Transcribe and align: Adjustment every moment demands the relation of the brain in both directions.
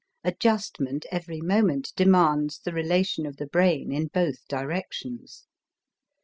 Adjustment 0.23 1.05
every 1.11 1.41
moment 1.41 1.93
demands 1.95 2.57
the 2.57 2.73
relation 2.73 3.27
of 3.27 3.37
the 3.37 3.45
brain 3.45 3.91
in 3.91 4.07
both 4.07 4.47
directions. 4.47 5.45